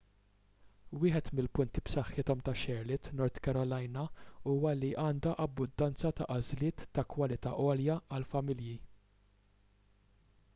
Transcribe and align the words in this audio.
wieħed 1.01 1.27
mill-punti 1.39 1.83
b'saħħithom 1.89 2.39
ta' 2.47 2.55
charlotte 2.61 3.13
north 3.19 3.43
carolina 3.49 4.05
huwa 4.53 4.73
li 4.79 4.89
għandha 5.03 5.35
abbundanza 5.45 6.13
ta' 6.21 6.27
għażliet 6.37 6.85
ta' 6.99 7.07
kwalità 7.17 7.55
għolja 7.67 8.01
għall-familji 8.17 8.79